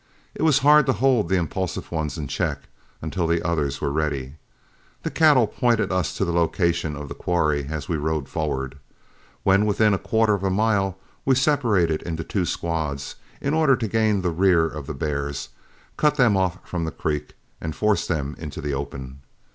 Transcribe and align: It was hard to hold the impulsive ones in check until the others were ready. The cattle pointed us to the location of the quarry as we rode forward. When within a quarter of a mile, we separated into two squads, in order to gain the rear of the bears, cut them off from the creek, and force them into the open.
It 0.33 0.41
was 0.41 0.57
hard 0.65 0.87
to 0.87 0.93
hold 0.93 1.29
the 1.29 1.35
impulsive 1.37 1.91
ones 1.91 2.17
in 2.17 2.25
check 2.27 2.61
until 3.03 3.27
the 3.27 3.43
others 3.47 3.79
were 3.79 3.91
ready. 3.91 4.33
The 5.03 5.11
cattle 5.11 5.45
pointed 5.45 5.91
us 5.91 6.17
to 6.17 6.25
the 6.25 6.33
location 6.33 6.95
of 6.95 7.07
the 7.07 7.13
quarry 7.13 7.67
as 7.69 7.87
we 7.87 7.97
rode 7.97 8.27
forward. 8.27 8.79
When 9.43 9.67
within 9.67 9.93
a 9.93 9.99
quarter 9.99 10.33
of 10.33 10.43
a 10.43 10.49
mile, 10.49 10.97
we 11.23 11.35
separated 11.35 12.01
into 12.01 12.23
two 12.23 12.45
squads, 12.45 13.17
in 13.41 13.53
order 13.53 13.75
to 13.75 13.87
gain 13.87 14.23
the 14.23 14.31
rear 14.31 14.65
of 14.65 14.87
the 14.87 14.95
bears, 14.95 15.49
cut 15.97 16.15
them 16.15 16.35
off 16.35 16.57
from 16.67 16.83
the 16.85 16.89
creek, 16.91 17.35
and 17.61 17.75
force 17.75 18.07
them 18.07 18.35
into 18.39 18.59
the 18.59 18.73
open. 18.73 19.19